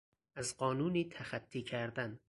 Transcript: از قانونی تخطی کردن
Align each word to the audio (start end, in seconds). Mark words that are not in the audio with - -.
از 0.35 0.57
قانونی 0.57 1.09
تخطی 1.09 1.61
کردن 1.61 2.19